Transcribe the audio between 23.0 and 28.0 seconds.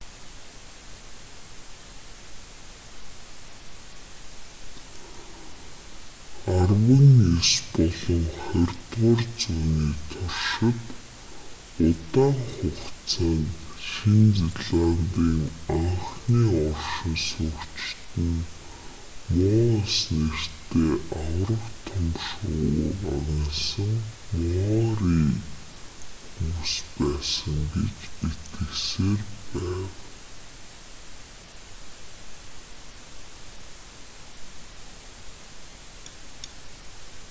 агнасан маори хүмүүс байсан гэж